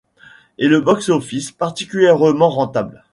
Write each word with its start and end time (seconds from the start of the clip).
Et 0.57 0.67
le 0.67 0.81
box-office 0.81 1.51
particulièrement 1.51 2.49
rentable. 2.49 3.03